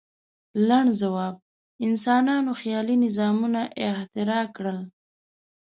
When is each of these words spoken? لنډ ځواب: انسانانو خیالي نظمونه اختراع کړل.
لنډ 0.67 0.89
ځواب: 1.01 1.35
انسانانو 1.87 2.51
خیالي 2.61 2.95
نظمونه 3.03 3.61
اختراع 3.87 4.45
کړل. 4.55 4.79